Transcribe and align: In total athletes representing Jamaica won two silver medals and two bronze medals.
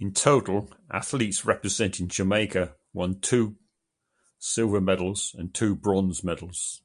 In 0.00 0.12
total 0.12 0.68
athletes 0.90 1.44
representing 1.44 2.08
Jamaica 2.08 2.74
won 2.92 3.20
two 3.20 3.56
silver 4.36 4.80
medals 4.80 5.32
and 5.38 5.54
two 5.54 5.76
bronze 5.76 6.24
medals. 6.24 6.82